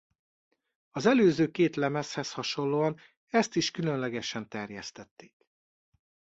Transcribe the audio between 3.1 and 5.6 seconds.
ezt is különlegesen terjesztették.